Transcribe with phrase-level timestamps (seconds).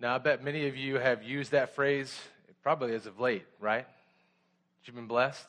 [0.00, 2.18] Now, I bet many of you have used that phrase
[2.62, 3.86] probably as of late, right?
[4.84, 5.46] You've been blessed.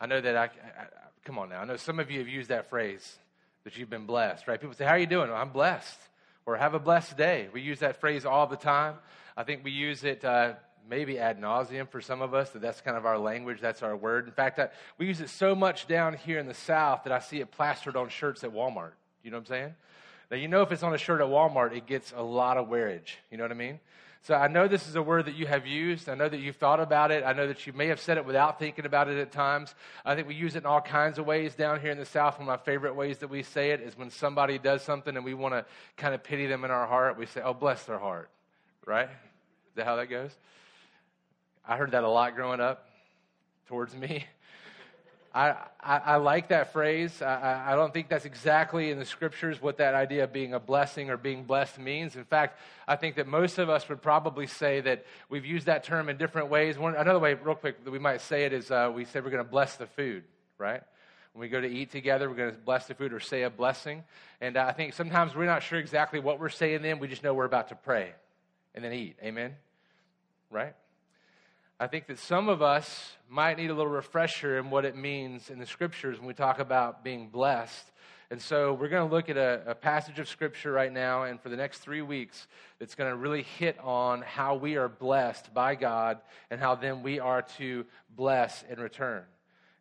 [0.00, 0.50] I know that I, I,
[1.24, 1.60] come on now.
[1.60, 3.18] I know some of you have used that phrase
[3.64, 4.60] that you've been blessed, right?
[4.60, 5.28] People say, How are you doing?
[5.28, 5.98] Well, I'm blessed.
[6.44, 7.48] Or have a blessed day.
[7.52, 8.94] We use that phrase all the time.
[9.36, 10.54] I think we use it uh,
[10.88, 13.96] maybe ad nauseum for some of us, that that's kind of our language, that's our
[13.96, 14.26] word.
[14.26, 14.68] In fact, I,
[14.98, 17.96] we use it so much down here in the South that I see it plastered
[17.96, 18.92] on shirts at Walmart.
[19.22, 19.74] You know what I'm saying?
[20.30, 22.68] Now, you know, if it's on a shirt at Walmart, it gets a lot of
[22.68, 23.14] wearage.
[23.30, 23.78] You know what I mean?
[24.22, 26.08] So I know this is a word that you have used.
[26.08, 27.22] I know that you've thought about it.
[27.22, 29.72] I know that you may have said it without thinking about it at times.
[30.04, 32.40] I think we use it in all kinds of ways down here in the South.
[32.40, 35.24] One of my favorite ways that we say it is when somebody does something and
[35.24, 35.64] we want to
[35.96, 38.28] kind of pity them in our heart, we say, oh, bless their heart.
[38.84, 39.08] Right?
[39.08, 40.32] Is that how that goes?
[41.64, 42.88] I heard that a lot growing up
[43.68, 44.26] towards me.
[45.36, 47.20] I, I, I, like that phrase.
[47.20, 50.58] I, I don't think that's exactly in the scriptures what that idea of being a
[50.58, 52.16] blessing or being blessed means.
[52.16, 55.84] In fact, I think that most of us would probably say that we've used that
[55.84, 56.78] term in different ways.
[56.78, 59.28] One, another way, real quick, that we might say it is uh, we say we're
[59.28, 60.24] going to bless the food,
[60.56, 60.82] right?
[61.34, 63.50] When we go to eat together, we're going to bless the food or say a
[63.50, 64.04] blessing.
[64.40, 66.98] And uh, I think sometimes we're not sure exactly what we're saying then.
[66.98, 68.14] We just know we're about to pray
[68.74, 69.18] and then eat.
[69.22, 69.54] Amen?
[70.50, 70.72] Right?
[71.78, 75.50] I think that some of us might need a little refresher in what it means
[75.50, 77.92] in the scriptures when we talk about being blessed.
[78.30, 81.38] And so we're going to look at a, a, passage of scripture right now, and
[81.38, 85.52] for the next three weeks, that's going to really hit on how we are blessed
[85.52, 86.18] by God
[86.50, 87.84] and how then we are to
[88.16, 89.22] bless in return.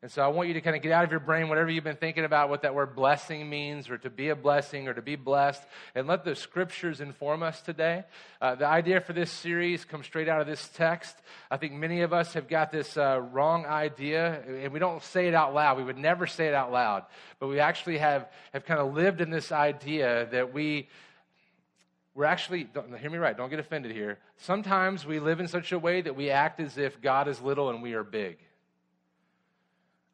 [0.05, 1.83] And so I want you to kind of get out of your brain whatever you've
[1.83, 5.01] been thinking about what that word blessing means, or to be a blessing, or to
[5.01, 5.63] be blessed,
[5.95, 8.03] and let the scriptures inform us today.
[8.39, 11.15] Uh, the idea for this series comes straight out of this text.
[11.49, 15.27] I think many of us have got this uh, wrong idea, and we don't say
[15.27, 15.75] it out loud.
[15.75, 17.05] We would never say it out loud,
[17.39, 20.87] but we actually have, have kind of lived in this idea that we
[22.13, 22.69] we're actually,
[23.01, 24.19] hear me right, don't get offended here.
[24.37, 27.71] Sometimes we live in such a way that we act as if God is little
[27.71, 28.37] and we are big.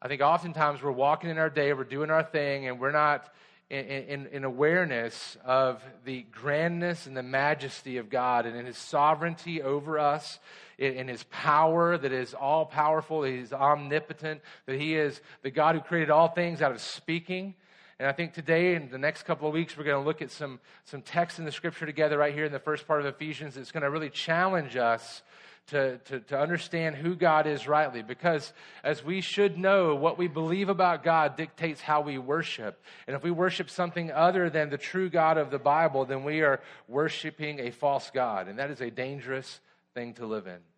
[0.04, 3.32] I think oftentimes we're walking in our day, we're doing our thing, and we're not
[3.70, 8.76] in, in, in, awareness of the grandness and the majesty of God and in His
[8.76, 10.40] sovereignty over us,
[10.76, 15.52] in, in His power that is all powerful, that He's omnipotent, that He is the
[15.52, 17.54] God who created all things out of speaking.
[18.00, 20.32] And I think today and the next couple of weeks, we're going to look at
[20.32, 23.56] some, some text in the scripture together right here in the first part of Ephesians.
[23.56, 25.22] It's going to really challenge us
[25.68, 28.02] to, to, to understand who God is rightly.
[28.02, 28.52] Because
[28.82, 32.82] as we should know, what we believe about God dictates how we worship.
[33.06, 36.42] And if we worship something other than the true God of the Bible, then we
[36.42, 38.48] are worshiping a false God.
[38.48, 39.60] And that is a dangerous
[39.94, 40.71] thing to live in.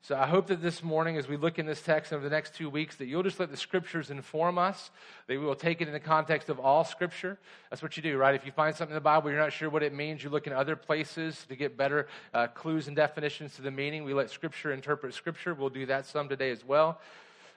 [0.00, 2.54] So I hope that this morning, as we look in this text over the next
[2.54, 4.90] two weeks, that you'll just let the scriptures inform us,
[5.26, 7.36] that we will take it in the context of all scripture.
[7.68, 8.34] That's what you do, right?
[8.34, 10.46] If you find something in the Bible, you're not sure what it means, you look
[10.46, 14.04] in other places to get better uh, clues and definitions to the meaning.
[14.04, 15.52] We let scripture interpret scripture.
[15.52, 17.00] We'll do that some today as well.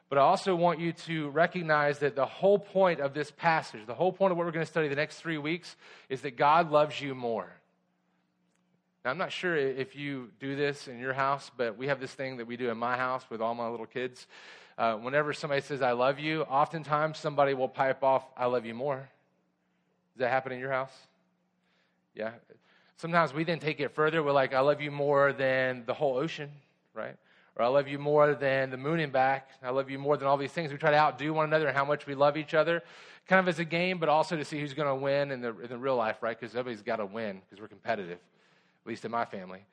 [0.09, 3.94] But I also want you to recognize that the whole point of this passage, the
[3.94, 5.78] whole point of what we're going to study the next three weeks,
[6.09, 7.47] is that God loves you more.
[9.03, 12.13] Now, I'm not sure if you do this in your house, but we have this
[12.13, 14.28] thing that we do in my house with all my little kids.
[14.78, 18.75] Uh, whenever somebody says, I love you, oftentimes somebody will pipe off, I love you
[18.75, 18.97] more.
[20.13, 20.94] Does that happen in your house?
[22.13, 22.31] Yeah.
[22.97, 24.22] Sometimes we then take it further.
[24.22, 26.51] We're like, I love you more than the whole ocean,
[26.94, 27.16] right?
[27.56, 29.50] Or I love you more than the moon and back.
[29.63, 30.72] I love you more than all these things.
[30.72, 32.83] We try to outdo one another and how much we love each other,
[33.28, 35.59] kind of as a game, but also to see who's going to win in the,
[35.59, 36.39] in the real life, right?
[36.39, 38.19] Because everybody's got to win because we're competitive
[38.84, 39.66] at least in my family.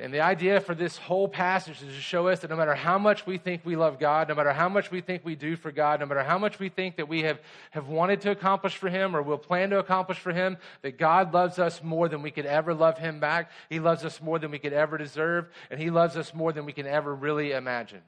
[0.00, 2.98] And the idea for this whole passage is to show us that no matter how
[2.98, 5.72] much we think we love God, no matter how much we think we do for
[5.72, 7.40] God, no matter how much we think that we have,
[7.72, 11.34] have wanted to accomplish for Him or will plan to accomplish for Him, that God
[11.34, 13.50] loves us more than we could ever love Him back.
[13.68, 16.64] He loves us more than we could ever deserve, and He loves us more than
[16.64, 18.02] we can ever really imagine.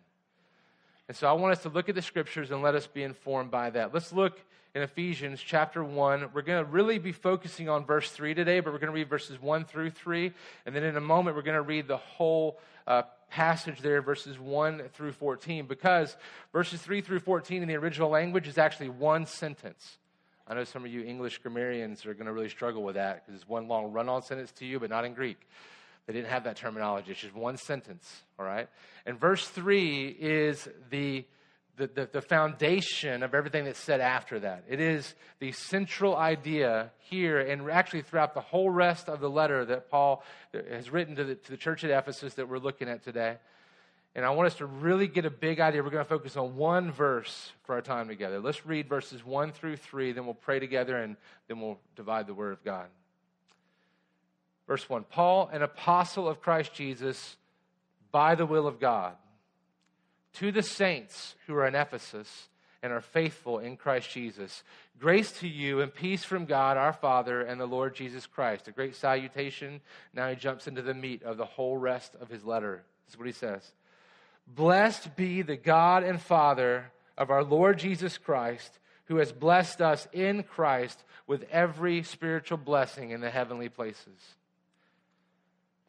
[1.10, 3.50] And so I want us to look at the scriptures and let us be informed
[3.50, 3.92] by that.
[3.92, 4.40] Let's look
[4.76, 6.28] in Ephesians chapter 1.
[6.32, 9.08] We're going to really be focusing on verse 3 today, but we're going to read
[9.08, 10.32] verses 1 through 3.
[10.66, 14.38] And then in a moment, we're going to read the whole uh, passage there, verses
[14.38, 16.16] 1 through 14, because
[16.52, 19.98] verses 3 through 14 in the original language is actually one sentence.
[20.46, 23.40] I know some of you English grammarians are going to really struggle with that because
[23.40, 25.40] it's one long run on sentence to you, but not in Greek.
[26.10, 27.12] They didn't have that terminology.
[27.12, 28.68] It's just one sentence, all right?
[29.06, 31.24] And verse 3 is the
[31.76, 34.64] the, the, the, foundation of everything that's said after that.
[34.68, 39.64] It is the central idea here and actually throughout the whole rest of the letter
[39.64, 40.22] that Paul
[40.52, 43.38] has written to the, to the church at Ephesus that we're looking at today.
[44.14, 45.82] And I want us to really get a big idea.
[45.82, 48.40] We're going to focus on one verse for our time together.
[48.40, 51.16] Let's read verses 1 through 3, then we'll pray together, and
[51.48, 52.88] then we'll divide the Word of God.
[54.70, 57.36] Verse 1 Paul, an apostle of Christ Jesus,
[58.12, 59.14] by the will of God,
[60.34, 62.46] to the saints who are in Ephesus
[62.80, 64.62] and are faithful in Christ Jesus.
[65.00, 68.68] Grace to you and peace from God our Father and the Lord Jesus Christ.
[68.68, 69.80] A great salutation.
[70.14, 72.84] Now he jumps into the meat of the whole rest of his letter.
[73.06, 73.72] This is what he says
[74.46, 80.06] Blessed be the God and Father of our Lord Jesus Christ, who has blessed us
[80.12, 84.36] in Christ with every spiritual blessing in the heavenly places.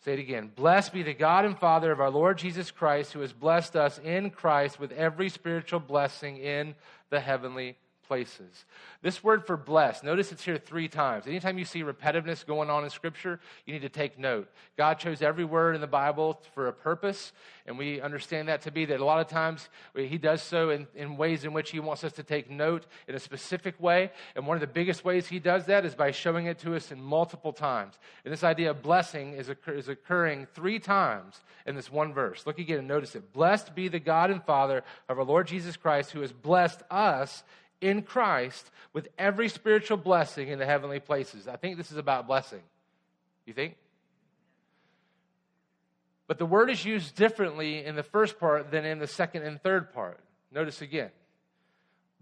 [0.04, 0.52] Say it again.
[0.56, 4.00] Blessed be the God and Father of our Lord Jesus Christ, who has blessed us
[4.00, 6.74] in Christ with every spiritual blessing in
[7.12, 7.78] the heavenly
[8.12, 8.66] places.
[9.02, 11.28] This word for blessed, notice it's here three times.
[11.28, 14.50] Anytime you see repetitiveness going on in Scripture, you need to take note.
[14.76, 17.32] God chose every word in the Bible for a purpose,
[17.66, 20.88] and we understand that to be that a lot of times He does so in,
[20.94, 24.12] in ways in which He wants us to take note in a specific way.
[24.36, 26.92] And one of the biggest ways He does that is by showing it to us
[26.92, 27.98] in multiple times.
[28.26, 32.46] And this idea of blessing is, occur, is occurring three times in this one verse.
[32.46, 33.32] Look again and notice it.
[33.32, 37.46] Blessed be the God and Father of our Lord Jesus Christ, who has blessed us
[37.82, 41.48] in Christ with every spiritual blessing in the heavenly places.
[41.48, 42.62] I think this is about blessing.
[43.46, 43.76] You think?
[46.28, 49.62] But the word is used differently in the first part than in the second and
[49.62, 50.20] third part.
[50.52, 51.10] Notice again.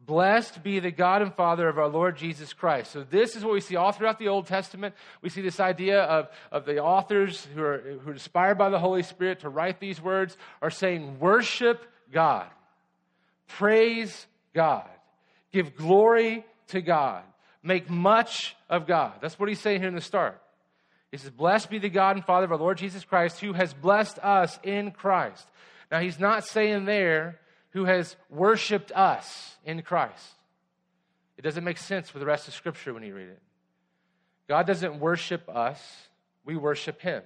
[0.03, 2.91] Blessed be the God and Father of our Lord Jesus Christ.
[2.91, 4.95] So, this is what we see all throughout the Old Testament.
[5.21, 8.79] We see this idea of, of the authors who are, who are inspired by the
[8.79, 12.47] Holy Spirit to write these words are saying, Worship God,
[13.47, 14.25] praise
[14.55, 14.89] God.
[15.51, 17.23] Give glory to God.
[17.63, 19.13] Make much of God.
[19.21, 20.41] That's what he's saying here in the start.
[21.11, 23.73] He says, Blessed be the God and Father of our Lord Jesus Christ, who has
[23.73, 25.47] blessed us in Christ.
[25.91, 27.39] Now, he's not saying there
[27.71, 30.35] who has worshiped us in Christ.
[31.37, 33.41] It doesn't make sense for the rest of Scripture when you read it.
[34.47, 35.81] God doesn't worship us,
[36.45, 37.23] we worship him.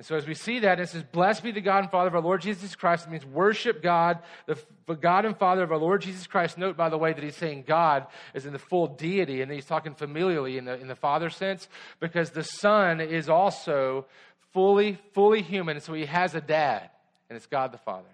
[0.00, 2.14] And so, as we see that, it says, Blessed be the God and Father of
[2.14, 3.06] our Lord Jesus Christ.
[3.06, 4.56] It means worship God, the,
[4.94, 6.56] God and Father of our Lord Jesus Christ.
[6.56, 9.66] Note, by the way, that he's saying God is in the full deity, and he's
[9.66, 11.68] talking familially in the, in the Father sense,
[12.00, 14.06] because the Son is also
[14.54, 15.76] fully, fully human.
[15.76, 16.88] And so, he has a dad,
[17.28, 18.08] and it's God the Father.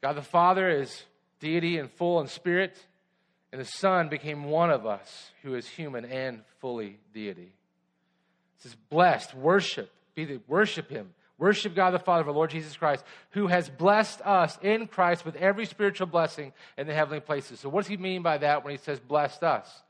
[0.00, 1.04] God the Father is
[1.38, 2.76] deity and full in spirit,
[3.52, 7.52] and the Son became one of us who is human and fully deity.
[8.62, 11.14] Says, blessed, worship, be the, worship him.
[11.38, 15.24] Worship God the Father of our Lord Jesus Christ, who has blessed us in Christ
[15.24, 17.58] with every spiritual blessing in the heavenly places.
[17.58, 19.82] So, what does he mean by that when he says blessed us?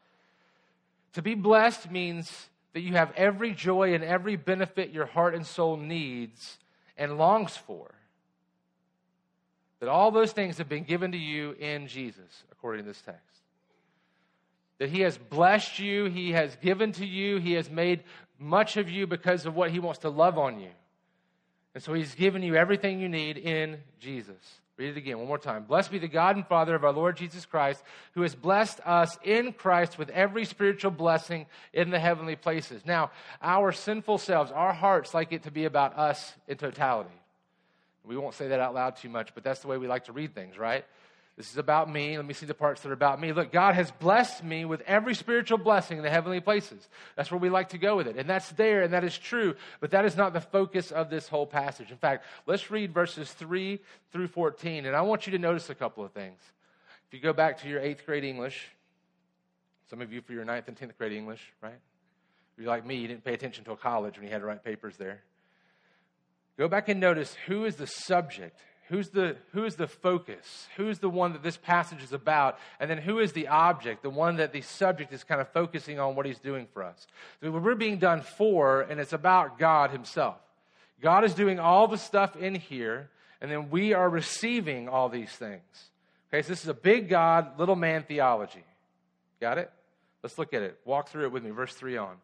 [1.13, 5.45] To be blessed means that you have every joy and every benefit your heart and
[5.45, 6.57] soul needs
[6.97, 7.93] and longs for.
[9.81, 13.33] That all those things have been given to you in Jesus, according to this text
[14.83, 18.03] that He has blessed you, He has given to you, He has made
[18.43, 20.71] much of you because of what He wants to love on you.
[21.75, 24.37] And so He's given you everything you need in Jesus.
[24.77, 25.65] Read it again, one more time.
[25.65, 27.83] Blessed be the God and Father of our Lord Jesus Christ,
[28.15, 32.85] who has blessed us in Christ with every spiritual blessing in the heavenly places.
[32.87, 33.11] Now,
[33.43, 37.11] our sinful selves, our hearts like it to be about us in totality.
[38.05, 40.13] We won't say that out loud too much, but that's the way we like to
[40.13, 40.85] read things, right?
[41.37, 42.17] This is about me.
[42.17, 43.33] Let me see the parts that are about me.
[43.33, 46.87] Look, God has blessed me with every spiritual blessing in the heavenly places.
[47.17, 48.17] That's where we like to go with it.
[48.17, 51.29] And that's there, and that is true, but that is not the focus of this
[51.29, 51.91] whole passage.
[51.91, 53.81] In fact, let's read verses 3
[54.13, 56.39] through 14, and I want you to notice a couple of things.
[57.09, 58.69] If you go back to your eighth grade English,
[59.89, 61.73] some of you for your ninth and tenth grade English, right?
[61.73, 64.65] If you're like me, you didn't pay attention until college when you had to write
[64.65, 65.23] papers there.
[66.59, 68.59] Go back and notice who is the subject
[68.93, 70.69] Who's the, who is the focus?
[70.77, 72.59] Who's the one that this passage is about?
[72.79, 75.99] And then who is the object, the one that the subject is kind of focusing
[75.99, 77.07] on what he's doing for us?
[77.41, 80.37] So we're being done for, and it's about God himself.
[81.01, 83.09] God is doing all the stuff in here,
[83.41, 85.63] and then we are receiving all these things.
[86.29, 88.65] Okay, so this is a big God, little man theology.
[89.41, 89.71] Got it?
[90.23, 90.79] Let's look at it.
[90.85, 92.17] Walk through it with me, verse 3 on.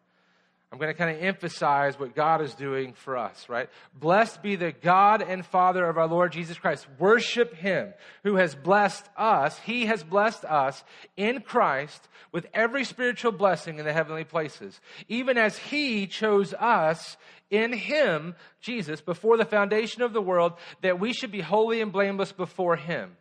[0.71, 3.69] I'm going to kind of emphasize what God is doing for us, right?
[3.99, 6.85] Blessed be the God and Father of our Lord Jesus Christ.
[6.99, 9.57] Worship Him who has blessed us.
[9.59, 10.83] He has blessed us
[11.17, 17.17] in Christ with every spiritual blessing in the heavenly places, even as He chose us
[17.49, 21.91] in Him, Jesus, before the foundation of the world, that we should be holy and
[21.91, 23.17] blameless before Him.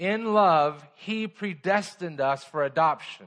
[0.00, 3.26] In love, He predestined us for adoption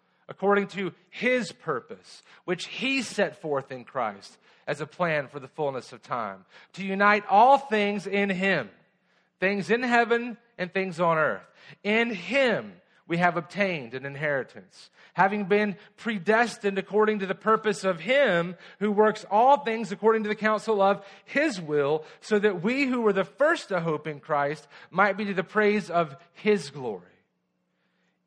[0.29, 4.37] according to his purpose, which he set forth in Christ
[4.67, 8.69] as a plan for the fullness of time, to unite all things in him,
[9.39, 11.43] things in heaven and things on earth.
[11.83, 12.73] In him,
[13.11, 18.89] we have obtained an inheritance, having been predestined according to the purpose of Him who
[18.89, 23.11] works all things according to the counsel of His will, so that we who were
[23.11, 27.10] the first to hope in Christ might be to the praise of His glory.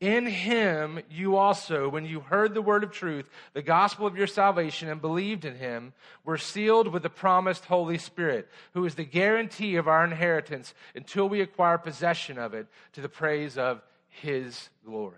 [0.00, 4.26] In him you also, when you heard the word of truth, the gospel of your
[4.26, 5.92] salvation, and believed in him,
[6.24, 11.28] were sealed with the promised Holy Spirit, who is the guarantee of our inheritance until
[11.28, 15.16] we acquire possession of it to the praise of his glory.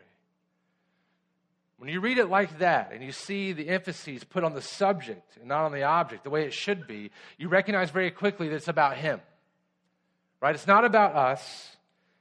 [1.79, 5.37] When you read it like that and you see the emphasis put on the subject
[5.37, 8.57] and not on the object, the way it should be, you recognize very quickly that
[8.57, 9.21] it's about him.
[10.41, 10.55] Right?
[10.55, 11.76] It's not about us,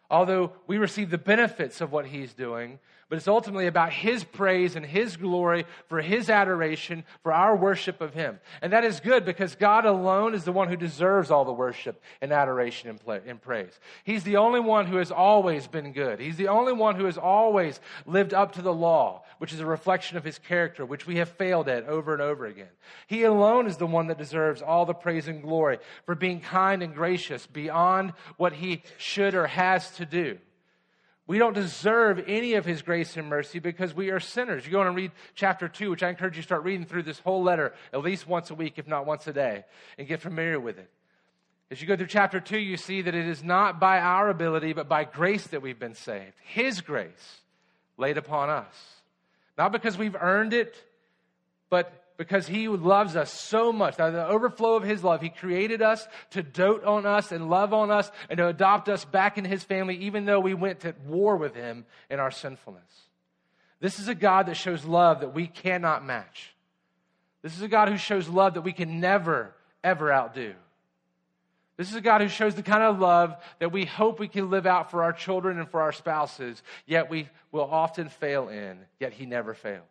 [0.09, 4.75] although we receive the benefits of what he's doing, but it's ultimately about His praise
[4.75, 8.39] and His glory for His adoration, for our worship of Him.
[8.61, 12.01] And that is good because God alone is the one who deserves all the worship
[12.21, 13.79] and adoration and, praise.
[14.03, 16.19] He's the only one who has always been good.
[16.19, 19.65] He's the only one who has always lived up to the law, which is a
[19.65, 22.69] reflection of His character, which we have failed at over and over again.
[23.07, 26.81] He alone is the one that deserves all the praise and glory for being kind
[26.81, 30.39] and gracious beyond what He should or has to do.
[31.27, 34.65] We don't deserve any of his grace and mercy because we are sinners.
[34.65, 37.19] You go and read chapter 2, which I encourage you to start reading through this
[37.19, 39.65] whole letter at least once a week, if not once a day,
[39.97, 40.89] and get familiar with it.
[41.71, 44.73] As you go through chapter 2, you see that it is not by our ability,
[44.73, 46.33] but by grace that we've been saved.
[46.43, 47.41] His grace
[47.97, 48.75] laid upon us.
[49.57, 50.75] Not because we've earned it,
[51.71, 53.97] but because he loves us so much.
[53.97, 57.73] Now, the overflow of his love, he created us to dote on us and love
[57.73, 60.95] on us and to adopt us back in his family, even though we went to
[61.05, 62.83] war with him in our sinfulness.
[63.79, 66.55] This is a God that shows love that we cannot match.
[67.41, 69.53] This is a God who shows love that we can never,
[69.83, 70.55] ever outdo.
[71.77, 74.49] This is a God who shows the kind of love that we hope we can
[74.49, 78.79] live out for our children and for our spouses, yet we will often fail in,
[78.99, 79.83] yet he never fails.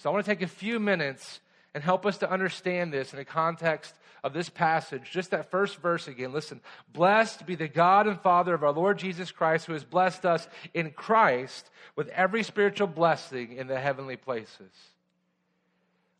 [0.00, 1.40] So I want to take a few minutes
[1.74, 5.10] and help us to understand this in the context of this passage.
[5.10, 6.32] Just that first verse again.
[6.32, 6.62] Listen.
[6.90, 10.48] Blessed be the God and Father of our Lord Jesus Christ, who has blessed us
[10.72, 14.72] in Christ with every spiritual blessing in the heavenly places.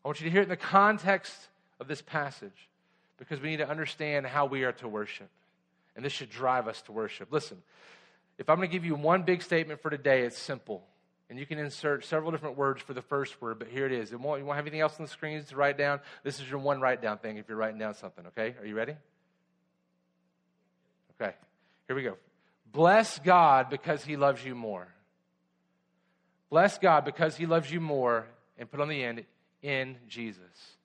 [0.05, 1.35] I want you to hear it in the context
[1.79, 2.69] of this passage
[3.17, 5.29] because we need to understand how we are to worship.
[5.95, 7.31] And this should drive us to worship.
[7.31, 7.57] Listen,
[8.37, 10.83] if I'm going to give you one big statement for today, it's simple.
[11.31, 14.11] And you can insert several different words for the first word, but here it is.
[14.11, 16.01] It won't, you won't have anything else on the screens to write down.
[16.25, 18.53] This is your one write down thing if you're writing down something, okay?
[18.59, 18.95] Are you ready?
[21.15, 21.33] Okay,
[21.87, 22.17] here we go.
[22.69, 24.89] Bless God because he loves you more.
[26.49, 29.23] Bless God because he loves you more, and put on the end,
[29.63, 30.75] in Jesus.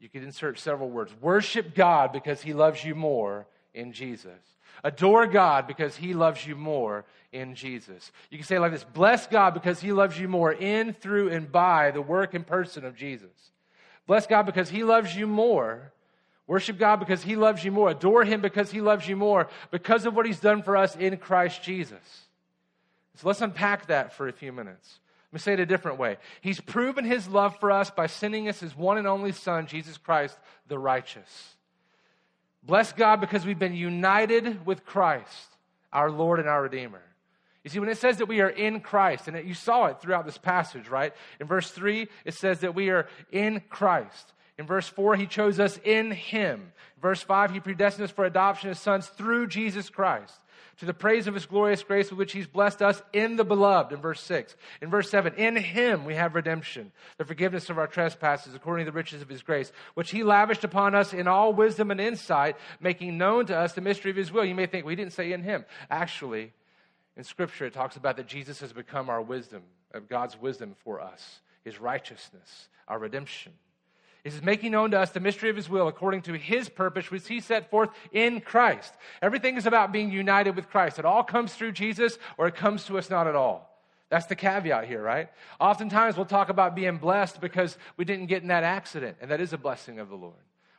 [0.00, 1.12] You could insert several words.
[1.20, 4.40] Worship God because he loves you more in Jesus.
[4.82, 8.12] Adore God because he loves you more in Jesus.
[8.30, 11.50] You can say like this Bless God because he loves you more in, through, and
[11.50, 13.30] by the work and person of Jesus.
[14.06, 15.92] Bless God because he loves you more.
[16.46, 17.90] Worship God because he loves you more.
[17.90, 21.16] Adore him because he loves you more because of what he's done for us in
[21.16, 22.26] Christ Jesus.
[23.16, 24.98] So let's unpack that for a few minutes.
[25.30, 26.18] Let me say it a different way.
[26.42, 29.96] He's proven his love for us by sending us his one and only Son, Jesus
[29.96, 30.36] Christ,
[30.68, 31.54] the righteous.
[32.64, 35.48] Bless God because we've been united with Christ,
[35.92, 37.02] our Lord and our Redeemer.
[37.62, 40.26] You see, when it says that we are in Christ, and you saw it throughout
[40.26, 41.14] this passage, right?
[41.40, 44.32] In verse 3, it says that we are in Christ.
[44.58, 46.72] In verse 4, he chose us in him.
[47.00, 50.34] Verse 5, he predestined us for adoption as sons through Jesus Christ
[50.78, 53.92] to the praise of his glorious grace with which he's blessed us in the beloved,
[53.92, 54.56] in verse 6.
[54.82, 58.90] In verse 7, in him we have redemption, the forgiveness of our trespasses, according to
[58.90, 62.56] the riches of his grace, which he lavished upon us in all wisdom and insight,
[62.80, 64.44] making known to us the mystery of his will.
[64.44, 65.64] You may think, we didn't say in him.
[65.90, 66.52] Actually,
[67.16, 69.62] in Scripture, it talks about that Jesus has become our wisdom,
[69.92, 73.52] of God's wisdom for us, his righteousness, our redemption.
[74.30, 77.28] Says, making known to us the mystery of his will according to his purpose, which
[77.28, 78.94] he set forth in Christ.
[79.20, 80.98] Everything is about being united with Christ.
[80.98, 83.70] It all comes through Jesus or it comes to us not at all.
[84.08, 85.28] That's the caveat here, right?
[85.60, 89.40] Oftentimes we'll talk about being blessed because we didn't get in that accident, and that
[89.40, 90.34] is a blessing of the Lord.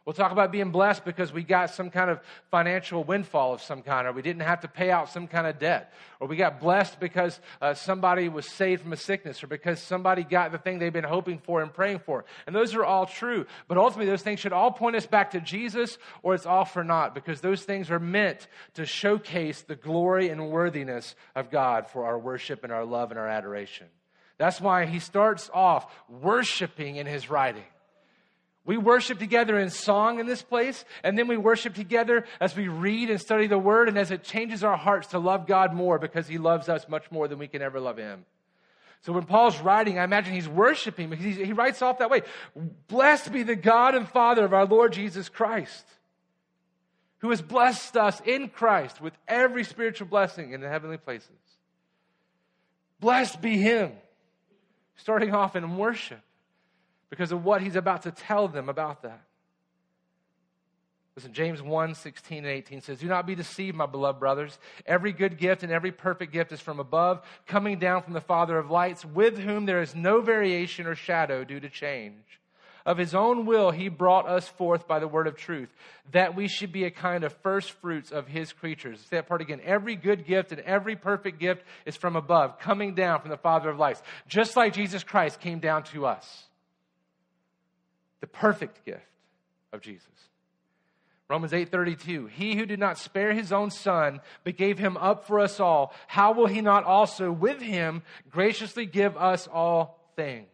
[0.06, 2.20] We'll talk about being blessed because we got some kind of
[2.52, 5.58] financial windfall of some kind, or we didn't have to pay out some kind of
[5.58, 9.80] debt, or we got blessed because uh, somebody was saved from a sickness, or because
[9.80, 12.24] somebody got the thing they've been hoping for and praying for.
[12.46, 13.48] And those are all true.
[13.68, 16.84] But ultimately, those things should all point us back to Jesus, or it's all for
[16.84, 22.06] naught, because those things are meant to showcase the glory and worthiness of God for
[22.06, 23.88] our worship and our love and our adoration.
[24.38, 27.64] That's why he starts off worshiping in his writing.
[28.66, 32.68] We worship together in song in this place, and then we worship together as we
[32.68, 36.00] read and study the Word, and as it changes our hearts to love God more
[36.00, 38.26] because He loves us much more than we can ever love Him.
[39.02, 42.24] So when Paul's writing, I imagine he's worshiping because he writes off that way
[42.88, 45.86] Blessed be the God and Father of our Lord Jesus Christ,
[47.20, 51.30] who has blessed us in Christ with every spiritual blessing in the heavenly places.
[53.00, 53.92] Blessed be Him,
[54.96, 56.25] starting off in worship
[57.16, 59.22] because of what he's about to tell them about that.
[61.16, 64.60] Listen, James 1 16 and 18 says, Do not be deceived, my beloved brothers.
[64.86, 68.58] Every good gift and every perfect gift is from above, coming down from the Father
[68.58, 72.42] of lights, with whom there is no variation or shadow due to change.
[72.86, 75.74] Of his own will, he brought us forth by the word of truth,
[76.12, 79.00] that we should be a kind of first fruits of his creatures.
[79.00, 79.62] Say that part again.
[79.64, 83.70] Every good gift and every perfect gift is from above, coming down from the Father
[83.70, 86.46] of lights, just like Jesus Christ came down to us
[88.26, 89.06] the perfect gift
[89.72, 90.10] of Jesus.
[91.28, 95.40] Romans 8:32 He who did not spare his own son but gave him up for
[95.40, 98.02] us all how will he not also with him
[98.32, 100.48] graciously give us all things?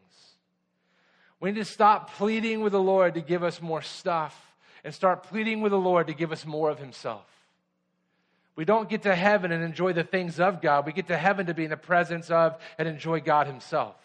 [1.39, 5.23] We need to stop pleading with the Lord to give us more stuff and start
[5.23, 7.25] pleading with the Lord to give us more of himself.
[8.57, 10.85] We don't get to heaven and enjoy the things of God.
[10.85, 13.95] We get to heaven to be in the presence of and enjoy God himself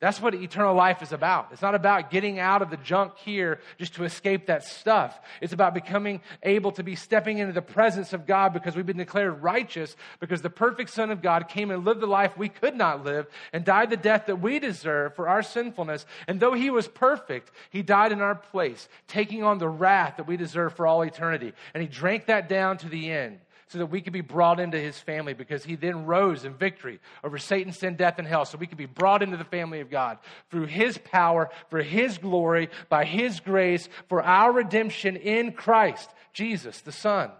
[0.00, 1.48] that's what eternal life is about.
[1.52, 5.20] It's not about getting out of the junk here just to escape that stuff.
[5.42, 8.96] It's about becoming able to be stepping into the presence of God because we've been
[8.96, 12.74] declared righteous because the perfect Son of God came and lived the life we could
[12.74, 16.06] not live and died the death that we deserve for our sinfulness.
[16.26, 20.26] And though he was perfect, he died in our place, taking on the wrath that
[20.26, 21.52] we deserve for all eternity.
[21.74, 24.78] And he drank that down to the end so that we could be brought into
[24.78, 28.44] his family because he then rose in victory over Satan, sin, death, and hell.
[28.44, 30.18] So we could be brought into the family of God
[30.50, 36.80] through his power, for his glory, by his grace, for our redemption in Christ, Jesus,
[36.80, 37.30] the Son,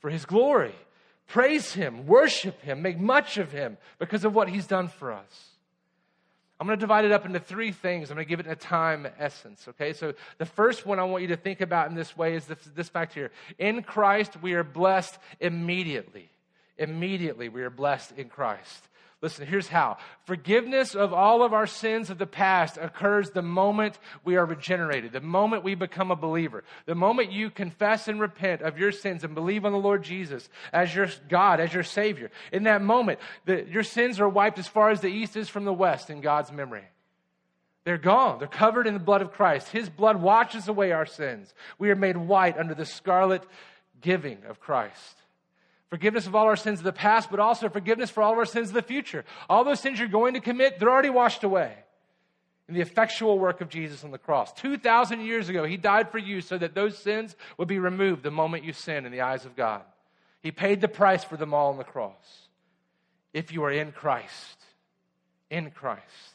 [0.00, 0.74] for his glory.
[1.26, 5.51] Praise him, worship him, make much of him because of what he's done for us.
[6.62, 8.08] I'm going to divide it up into three things.
[8.08, 9.92] I'm going to give it a time essence, okay?
[9.92, 12.58] So the first one I want you to think about in this way is this,
[12.76, 13.32] this fact here.
[13.58, 16.30] In Christ, we are blessed immediately.
[16.78, 18.88] Immediately, we are blessed in Christ.
[19.22, 19.98] Listen, here's how.
[20.24, 25.12] Forgiveness of all of our sins of the past occurs the moment we are regenerated,
[25.12, 29.22] the moment we become a believer, the moment you confess and repent of your sins
[29.22, 32.32] and believe on the Lord Jesus as your God, as your Savior.
[32.50, 35.64] In that moment, the, your sins are wiped as far as the east is from
[35.64, 36.84] the west in God's memory.
[37.84, 38.40] They're gone.
[38.40, 39.68] They're covered in the blood of Christ.
[39.68, 41.54] His blood washes away our sins.
[41.78, 43.44] We are made white under the scarlet
[44.00, 45.21] giving of Christ.
[45.92, 48.46] Forgiveness of all our sins of the past, but also forgiveness for all of our
[48.46, 49.26] sins of the future.
[49.50, 51.74] All those sins you're going to commit, they're already washed away
[52.66, 54.54] in the effectual work of Jesus on the cross.
[54.54, 58.30] 2,000 years ago, He died for you so that those sins would be removed the
[58.30, 59.82] moment you sin in the eyes of God.
[60.42, 62.48] He paid the price for them all on the cross.
[63.34, 64.64] If you are in Christ,
[65.50, 66.31] in Christ.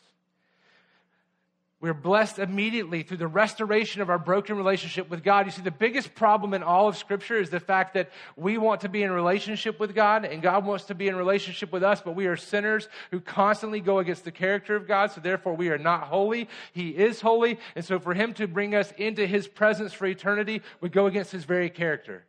[1.80, 5.46] We're blessed immediately through the restoration of our broken relationship with God.
[5.46, 8.82] You see, the biggest problem in all of Scripture is the fact that we want
[8.82, 12.02] to be in relationship with God and God wants to be in relationship with us,
[12.02, 15.70] but we are sinners who constantly go against the character of God, so therefore we
[15.70, 16.50] are not holy.
[16.74, 20.64] He is holy, and so for Him to bring us into His presence for eternity
[20.82, 22.24] would go against His very character.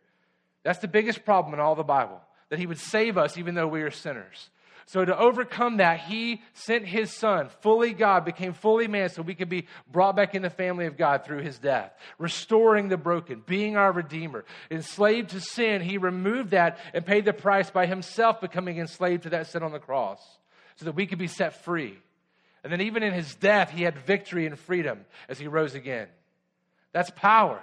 [0.63, 3.69] That's the biggest problem in all the Bible, that He would save us even though
[3.69, 4.51] we are sinners.
[4.89, 9.35] So, to overcome that, he sent his son, fully God, became fully man, so we
[9.35, 13.43] could be brought back in the family of God through his death, restoring the broken,
[13.45, 14.47] being our redeemer.
[14.71, 19.31] Enslaved to sin, he removed that and paid the price by himself becoming enslaved to
[19.31, 20.23] that sin on the cross,
[20.77, 21.99] so that we could be set free.
[22.65, 26.09] And then, even in his death, he had victory and freedom as he rose again.
[26.95, 27.61] That's power.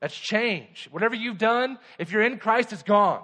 [0.00, 0.88] That's change.
[0.90, 3.22] Whatever you've done, if you're in Christ, it's gone.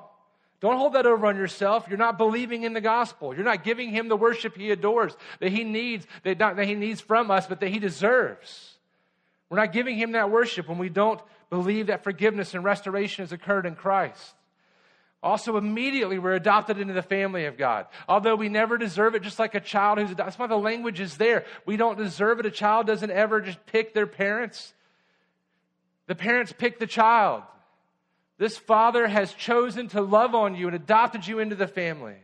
[0.64, 1.85] Don't hold that over on yourself.
[1.90, 3.35] You're not believing in the gospel.
[3.35, 6.74] You're not giving him the worship he adores, that he needs, that, not, that he
[6.74, 8.79] needs from us, but that he deserves.
[9.50, 13.31] We're not giving him that worship when we don't believe that forgiveness and restoration has
[13.31, 14.35] occurred in Christ.
[15.22, 17.85] Also, immediately we're adopted into the family of God.
[18.09, 20.29] Although we never deserve it, just like a child who's adopted.
[20.29, 21.44] That's why the language is there.
[21.66, 22.46] We don't deserve it.
[22.46, 24.72] A child doesn't ever just pick their parents.
[26.07, 27.42] The parents pick the child.
[28.37, 32.16] This father has chosen to love on you and adopted you into the family.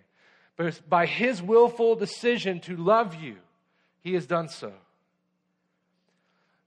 [0.57, 3.37] But by his willful decision to love you,
[4.03, 4.73] he has done so.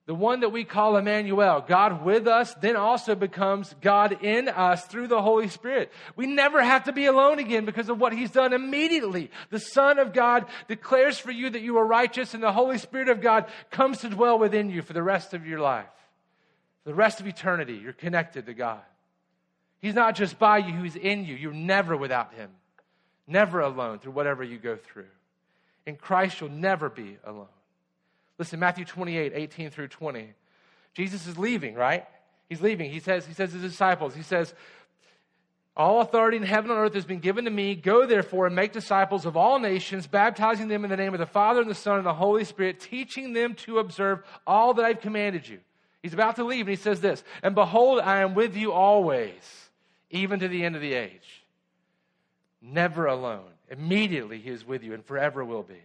[0.05, 4.85] The one that we call Emmanuel, God with us, then also becomes God in us
[4.85, 5.93] through the Holy Spirit.
[6.17, 9.31] We never have to be alone again because of what He's done immediately.
[9.49, 13.07] The Son of God declares for you that you are righteous, and the Holy Spirit
[13.07, 15.85] of God comes to dwell within you for the rest of your life.
[16.83, 18.81] For the rest of eternity, you're connected to God.
[19.83, 21.35] He's not just by you, He's in you.
[21.35, 22.49] You're never without Him,
[23.27, 25.05] never alone through whatever you go through.
[25.85, 27.45] In Christ, you'll never be alone.
[28.39, 30.29] Listen, Matthew 28, 18 through 20.
[30.93, 32.05] Jesus is leaving, right?
[32.47, 32.89] He's leaving.
[32.89, 34.53] He says, he says to his disciples, he says,
[35.75, 37.75] all authority in heaven and earth has been given to me.
[37.75, 41.25] Go therefore and make disciples of all nations, baptizing them in the name of the
[41.25, 45.01] Father and the Son and the Holy Spirit, teaching them to observe all that I've
[45.01, 45.59] commanded you.
[46.01, 49.62] He's about to leave and he says this, and behold, I am with you always,
[50.13, 51.43] even to the end of the age.
[52.61, 53.49] Never alone.
[53.69, 55.81] Immediately he is with you and forever will be.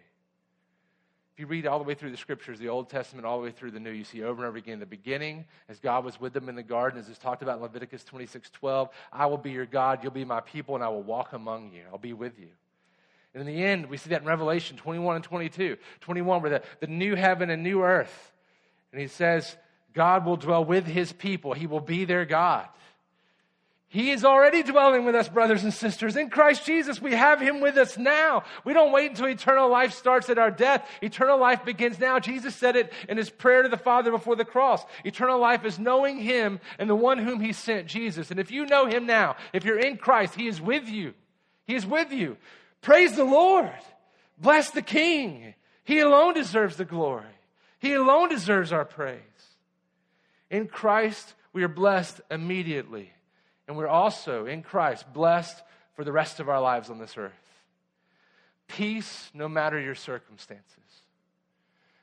[1.33, 3.53] If you read all the way through the scriptures, the Old Testament, all the way
[3.53, 6.33] through the New, you see over and over again the beginning, as God was with
[6.33, 9.53] them in the garden, as it's talked about in Leviticus 26 12, I will be
[9.53, 11.83] your God, you'll be my people, and I will walk among you.
[11.91, 12.49] I'll be with you.
[13.35, 15.77] And in the end, we see that in Revelation 21 and 22.
[16.01, 18.33] 21, where the, the new heaven and new earth.
[18.91, 19.57] And he says,
[19.95, 22.69] God will dwell with his people, he will be their God.
[23.91, 26.15] He is already dwelling with us, brothers and sisters.
[26.15, 28.45] In Christ Jesus, we have Him with us now.
[28.63, 30.87] We don't wait until eternal life starts at our death.
[31.01, 32.19] Eternal life begins now.
[32.19, 34.85] Jesus said it in His prayer to the Father before the cross.
[35.05, 38.31] Eternal life is knowing Him and the one whom He sent, Jesus.
[38.31, 41.15] And if you know Him now, if you're in Christ, He is with you.
[41.67, 42.37] He is with you.
[42.83, 43.73] Praise the Lord.
[44.37, 45.55] Bless the King.
[45.85, 47.25] He alone deserves the glory.
[47.79, 49.23] He alone deserves our praise.
[50.51, 53.13] In Christ, we are blessed immediately.
[53.69, 55.63] And we're also in Christ blessed
[55.95, 57.33] for the rest of our lives on this earth.
[58.67, 60.65] Peace no matter your circumstances.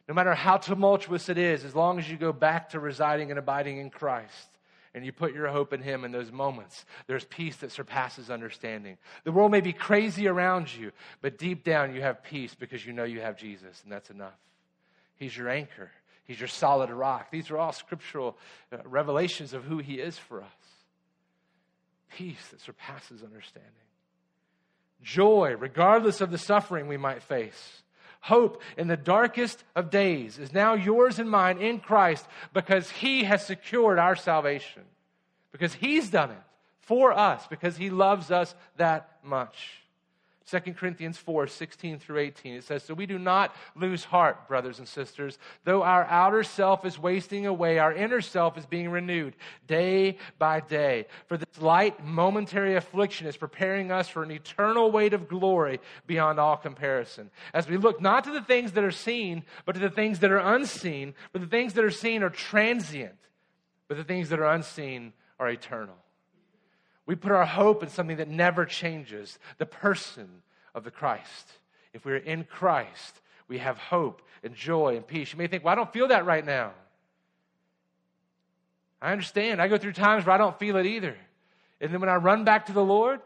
[0.07, 3.39] No matter how tumultuous it is, as long as you go back to residing and
[3.39, 4.49] abiding in Christ
[4.93, 8.97] and you put your hope in Him in those moments, there's peace that surpasses understanding.
[9.23, 12.93] The world may be crazy around you, but deep down you have peace because you
[12.93, 14.37] know you have Jesus, and that's enough.
[15.15, 15.89] He's your anchor,
[16.25, 17.31] He's your solid rock.
[17.31, 18.37] These are all scriptural
[18.71, 20.74] uh, revelations of who He is for us
[22.09, 23.71] peace that surpasses understanding.
[25.01, 27.83] Joy, regardless of the suffering we might face.
[28.21, 33.23] Hope in the darkest of days is now yours and mine in Christ because He
[33.23, 34.81] has secured our salvation.
[35.51, 36.41] Because He's done it
[36.79, 39.84] for us, because He loves us that much.
[40.49, 42.55] 2 Corinthians 4 16 through 18.
[42.55, 45.39] It says, So we do not lose heart, brothers and sisters.
[45.63, 50.59] Though our outer self is wasting away, our inner self is being renewed day by
[50.59, 51.07] day.
[51.27, 56.39] For this light, momentary affliction is preparing us for an eternal weight of glory beyond
[56.39, 57.31] all comparison.
[57.51, 60.31] As we look not to the things that are seen, but to the things that
[60.31, 61.15] are unseen.
[61.31, 63.17] For the things that are seen are transient,
[63.87, 65.95] but the things that are unseen are eternal.
[67.05, 70.27] We put our hope in something that never changes the person
[70.73, 71.51] of the Christ.
[71.93, 75.31] If we're in Christ, we have hope and joy and peace.
[75.31, 76.73] You may think, well, I don't feel that right now.
[79.01, 79.61] I understand.
[79.61, 81.15] I go through times where I don't feel it either.
[81.79, 83.21] And then when I run back to the Lord,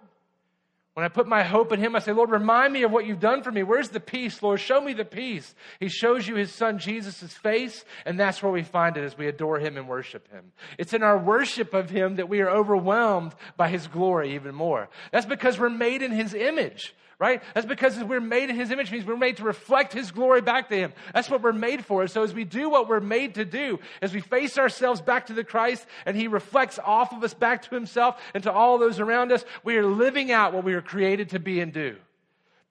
[0.99, 3.21] when I put my hope in Him, I say, Lord, remind me of what you've
[3.21, 3.63] done for me.
[3.63, 4.59] Where's the peace, Lord?
[4.59, 5.55] Show me the peace.
[5.79, 9.27] He shows you His Son Jesus' face, and that's where we find it as we
[9.27, 10.51] adore Him and worship Him.
[10.77, 14.89] It's in our worship of Him that we are overwhelmed by His glory even more.
[15.13, 17.43] That's because we're made in His image right?
[17.53, 20.69] That's because we're made in His image, means we're made to reflect His glory back
[20.69, 20.93] to Him.
[21.13, 22.07] That's what we're made for.
[22.07, 25.33] So as we do what we're made to do, as we face ourselves back to
[25.33, 28.99] the Christ and He reflects off of us back to Himself and to all those
[28.99, 31.97] around us, we are living out what we were created to be and do.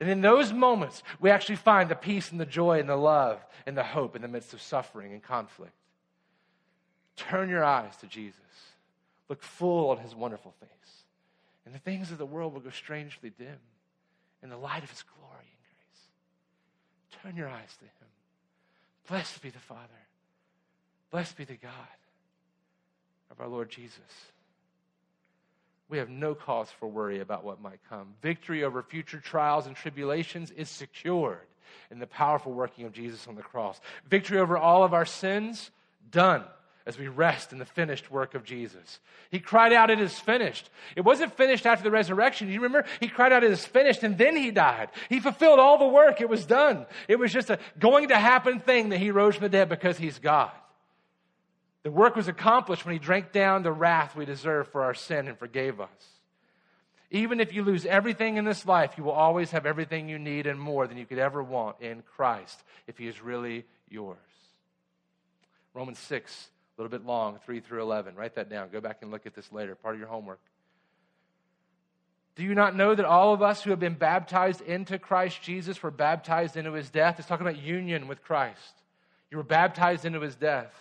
[0.00, 3.44] And in those moments, we actually find the peace and the joy and the love
[3.66, 5.72] and the hope in the midst of suffering and conflict.
[7.16, 8.40] Turn your eyes to Jesus.
[9.28, 10.68] Look full on his wonderful face.
[11.66, 13.58] And the things of the world will go strangely dim
[14.42, 17.22] in the light of his glory and grace.
[17.22, 18.08] Turn your eyes to him.
[19.08, 19.80] Blessed be the Father.
[21.10, 21.72] Blessed be the God
[23.30, 23.98] of our Lord Jesus.
[25.88, 28.14] We have no cause for worry about what might come.
[28.20, 31.46] Victory over future trials and tribulations is secured
[31.90, 33.80] in the powerful working of Jesus on the cross.
[34.08, 35.70] Victory over all of our sins,
[36.10, 36.44] done
[36.88, 38.98] as we rest in the finished work of Jesus.
[39.30, 40.70] He cried out, It is finished.
[40.96, 42.48] It wasn't finished after the resurrection.
[42.48, 42.88] You remember?
[42.98, 44.88] He cried out, It is finished, and then he died.
[45.10, 46.22] He fulfilled all the work.
[46.22, 46.86] It was done.
[47.06, 49.98] It was just a going to happen thing that he rose from the dead because
[49.98, 50.50] he's God.
[51.82, 55.28] The work was accomplished when he drank down the wrath we deserve for our sin
[55.28, 55.88] and forgave us.
[57.10, 60.46] Even if you lose everything in this life, you will always have everything you need
[60.46, 64.16] and more than you could ever want in Christ if he is really yours.
[65.74, 68.14] Romans 6, a little bit long, 3 through 11.
[68.14, 68.68] Write that down.
[68.70, 70.38] Go back and look at this later, part of your homework.
[72.36, 75.82] Do you not know that all of us who have been baptized into Christ Jesus
[75.82, 77.18] were baptized into his death?
[77.18, 78.74] It's talking about union with Christ.
[79.28, 80.72] You were baptized into his death.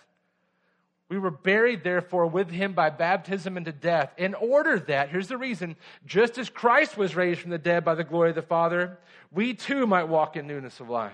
[1.09, 5.37] We were buried, therefore, with him by baptism into death, in order that, here's the
[5.37, 8.99] reason, just as Christ was raised from the dead by the glory of the Father,
[9.31, 11.13] we too might walk in newness of life.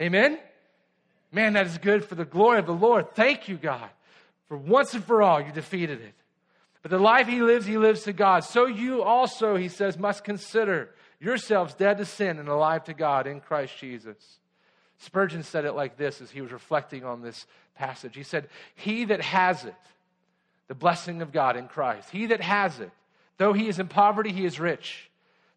[0.00, 0.38] Amen?
[1.32, 3.14] Man, that is good for the glory of the Lord.
[3.14, 3.88] Thank you, God.
[4.48, 6.14] For once and for all, you defeated it.
[6.82, 8.44] But the life he lives, he lives to God.
[8.44, 13.26] So you also, he says, must consider yourselves dead to sin and alive to God
[13.26, 14.16] in Christ Jesus.
[14.98, 18.14] Spurgeon said it like this as he was reflecting on this passage.
[18.14, 19.74] He said, He that has it,
[20.68, 22.90] the blessing of God in Christ, he that has it,
[23.38, 25.10] though he is in poverty, he is rich.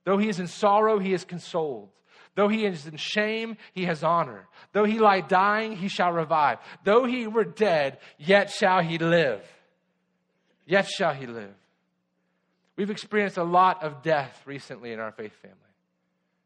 [0.06, 1.90] Though he is in sorrow, he is consoled.
[2.38, 4.48] Though he is in shame, he has honor.
[4.72, 6.60] Though he lie dying, he shall revive.
[6.84, 9.42] Though he were dead, yet shall he live.
[10.64, 11.56] Yet shall he live.
[12.76, 15.58] We've experienced a lot of death recently in our faith family.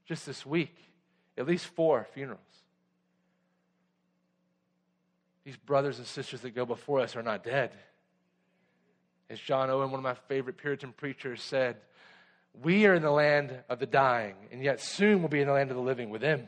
[0.05, 0.73] Just this week,
[1.37, 2.39] at least four funerals.
[5.43, 7.71] These brothers and sisters that go before us are not dead.
[9.29, 11.75] As John Owen, one of my favorite Puritan preachers, said,
[12.63, 15.53] We are in the land of the dying, and yet soon we'll be in the
[15.53, 16.47] land of the living with Him.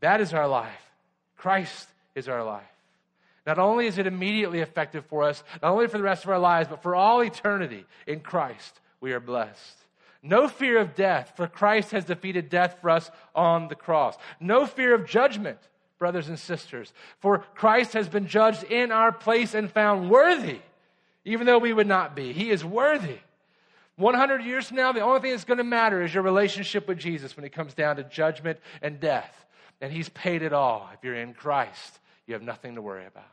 [0.00, 0.90] That is our life.
[1.36, 2.62] Christ is our life.
[3.46, 6.38] Not only is it immediately effective for us, not only for the rest of our
[6.38, 9.76] lives, but for all eternity in Christ, we are blessed.
[10.22, 14.16] No fear of death, for Christ has defeated death for us on the cross.
[14.40, 15.58] No fear of judgment
[15.98, 16.92] brothers and sisters.
[17.20, 20.58] For Christ has been judged in our place and found worthy,
[21.24, 22.32] even though we would not be.
[22.32, 23.18] He is worthy.
[23.96, 26.98] 100 years from now, the only thing that's going to matter is your relationship with
[26.98, 29.46] Jesus when it comes down to judgment and death.
[29.80, 30.88] And He's paid it all.
[30.94, 33.24] If you're in Christ, you have nothing to worry about.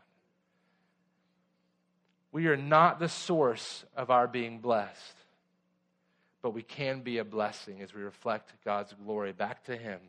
[2.32, 5.16] We are not the source of our being blessed,
[6.42, 10.00] but we can be a blessing as we reflect God's glory back to Him.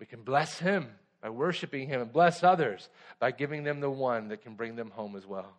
[0.00, 0.88] We can bless Him
[1.20, 2.88] by worshiping Him and bless others
[3.20, 5.52] by giving them the one that can bring them home as well.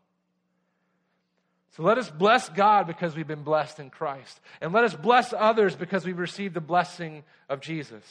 [1.75, 4.39] So let us bless God because we've been blessed in Christ.
[4.61, 8.03] And let us bless others because we've received the blessing of Jesus.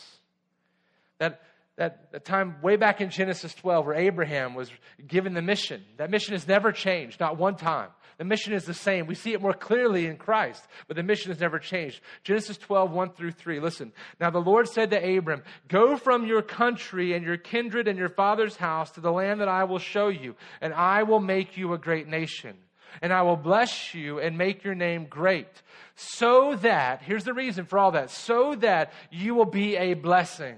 [1.19, 1.41] That,
[1.77, 4.69] that, that time way back in Genesis 12 where Abraham was
[5.07, 7.91] given the mission, that mission has never changed, not one time.
[8.19, 9.07] The mission is the same.
[9.07, 12.01] We see it more clearly in Christ, but the mission has never changed.
[12.25, 13.61] Genesis 12, 1 through 3.
[13.61, 13.93] Listen.
[14.21, 18.09] Now the Lord said to Abram, Go from your country and your kindred and your
[18.09, 21.73] father's house to the land that I will show you, and I will make you
[21.73, 22.57] a great nation.
[23.01, 25.63] And I will bless you and make your name great,
[25.95, 30.57] so that, here's the reason for all that, so that you will be a blessing.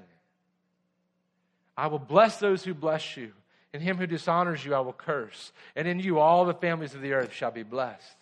[1.77, 3.33] I will bless those who bless you
[3.73, 5.53] and him who dishonors you I will curse.
[5.75, 8.17] And in you all the families of the earth shall be blessed.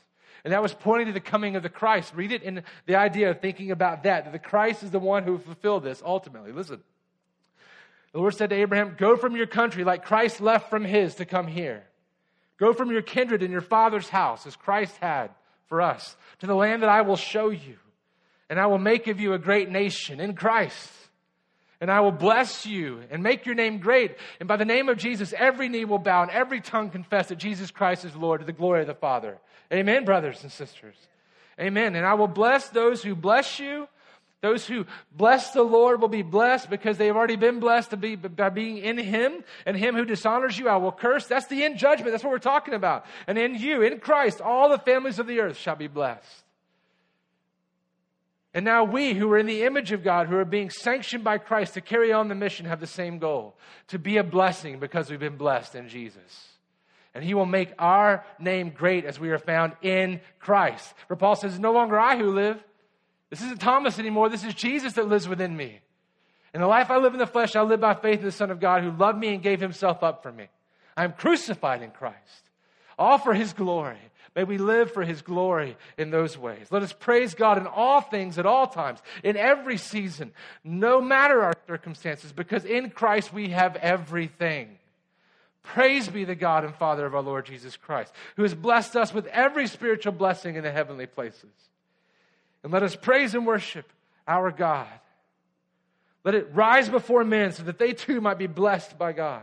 [0.44, 2.14] And that was pointing to the coming of the Christ.
[2.14, 5.22] Read it in the idea of thinking about that, that the Christ is the one
[5.22, 6.52] who fulfilled this ultimately.
[6.52, 6.82] Listen.
[8.12, 11.24] The Lord said to Abraham, Go from your country like Christ left from his to
[11.24, 11.84] come here.
[12.62, 15.30] Go from your kindred and your father's house, as Christ had
[15.66, 17.76] for us, to the land that I will show you.
[18.48, 20.88] And I will make of you a great nation in Christ
[21.82, 24.14] and I will bless you and make your name great.
[24.38, 27.38] And by the name of Jesus, every knee will bow and every tongue confess that
[27.38, 29.38] Jesus Christ is Lord to the glory of the Father.
[29.72, 30.94] Amen, brothers and sisters.
[31.58, 31.96] Amen.
[31.96, 33.88] And I will bless those who bless you.
[34.42, 38.16] Those who bless the Lord will be blessed because they have already been blessed be,
[38.16, 39.44] by being in Him.
[39.64, 41.28] And Him who dishonors you, I will curse.
[41.28, 42.10] That's the end judgment.
[42.10, 43.06] That's what we're talking about.
[43.28, 46.44] And in you, in Christ, all the families of the earth shall be blessed.
[48.52, 51.38] And now we, who are in the image of God, who are being sanctioned by
[51.38, 53.54] Christ to carry on the mission, have the same goal
[53.88, 56.48] to be a blessing because we've been blessed in Jesus.
[57.14, 60.92] And he will make our name great as we are found in Christ.
[61.06, 62.62] For Paul says, no longer I who live.
[63.32, 64.28] This isn't Thomas anymore.
[64.28, 65.80] This is Jesus that lives within me.
[66.52, 68.50] In the life I live in the flesh, I live by faith in the Son
[68.50, 70.48] of God who loved me and gave himself up for me.
[70.98, 72.18] I'm crucified in Christ.
[72.98, 73.96] All for his glory.
[74.36, 76.66] May we live for his glory in those ways.
[76.70, 81.40] Let us praise God in all things at all times, in every season, no matter
[81.40, 84.76] our circumstances, because in Christ we have everything.
[85.62, 89.14] Praise be the God and Father of our Lord Jesus Christ, who has blessed us
[89.14, 91.48] with every spiritual blessing in the heavenly places.
[92.62, 93.92] And let us praise and worship
[94.26, 94.88] our God.
[96.24, 99.42] Let it rise before men so that they too might be blessed by God.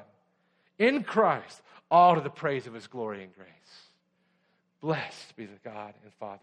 [0.77, 3.49] In Christ, all to the praise of his glory and grace.
[4.81, 6.39] Blessed be the God and Father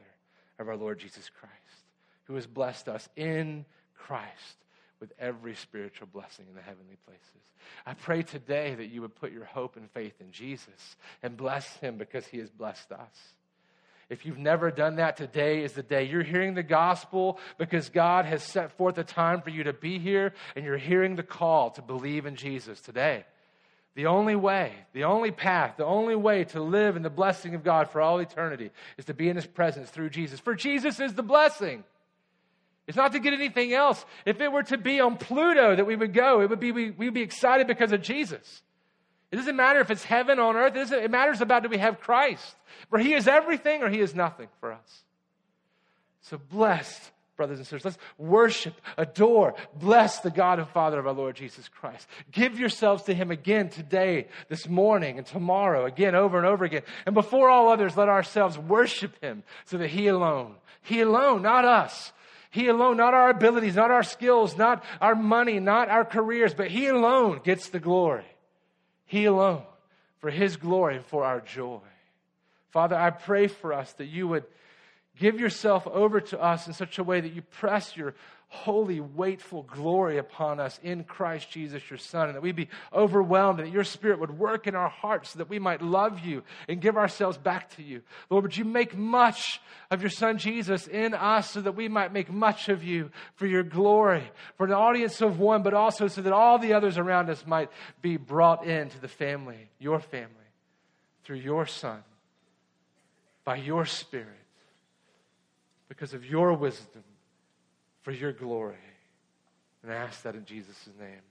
[0.58, 1.54] of our Lord Jesus Christ,
[2.24, 4.56] who has blessed us in Christ
[5.00, 7.22] with every spiritual blessing in the heavenly places.
[7.84, 11.76] I pray today that you would put your hope and faith in Jesus and bless
[11.76, 13.34] him because he has blessed us.
[14.08, 16.04] If you've never done that, today is the day.
[16.04, 19.98] You're hearing the gospel because God has set forth a time for you to be
[19.98, 23.24] here, and you're hearing the call to believe in Jesus today.
[23.96, 27.64] The only way, the only path, the only way to live in the blessing of
[27.64, 30.38] God for all eternity is to be in His presence through Jesus.
[30.38, 31.82] For Jesus is the blessing.
[32.86, 34.04] It's not to get anything else.
[34.24, 36.90] If it were to be on Pluto that we would go, it would be, we,
[36.90, 38.62] would be excited because of Jesus.
[39.30, 40.76] It doesn't matter if it's heaven on earth.
[40.76, 42.56] It, it matters about do we have Christ.
[42.90, 45.04] For he is everything or he is nothing for us.
[46.22, 47.84] So blessed brothers and sisters.
[47.84, 52.06] Let's worship, adore, bless the God and Father of our Lord Jesus Christ.
[52.32, 56.82] Give yourselves to Him again today, this morning, and tomorrow, again, over and over again.
[57.04, 61.64] And before all others, let ourselves worship Him so that He alone, He alone, not
[61.64, 62.12] us,
[62.50, 66.70] He alone, not our abilities, not our skills, not our money, not our careers, but
[66.70, 68.24] He alone gets the glory.
[69.06, 69.62] He alone,
[70.18, 71.80] for His glory and for our joy.
[72.70, 74.44] Father, I pray for us that you would
[75.18, 78.14] Give yourself over to us in such a way that you press your
[78.48, 83.58] holy, weightful glory upon us in Christ Jesus, your Son, and that we be overwhelmed
[83.58, 86.42] and that your Spirit would work in our hearts so that we might love you
[86.68, 88.02] and give ourselves back to you.
[88.30, 92.12] Lord, would you make much of your Son Jesus in us so that we might
[92.12, 96.22] make much of you for your glory, for an audience of one, but also so
[96.22, 100.30] that all the others around us might be brought into the family, your family,
[101.24, 102.02] through your Son,
[103.44, 104.28] by your Spirit
[105.88, 107.02] because of your wisdom
[108.06, 108.76] for your glory.
[109.82, 111.22] And I ask that in Jesus' name.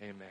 [0.00, 0.28] Amen.